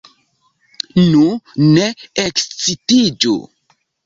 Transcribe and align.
Nu, 1.11 1.25
ne 1.75 1.83
ekscitiĝu! 2.25 3.37